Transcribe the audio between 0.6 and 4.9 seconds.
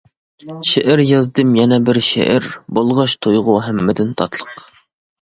شېئىر يازدىم يەنە بىر شېئىر، بولغاچ تۇيغۇ ھەممىدىن تاتلىق.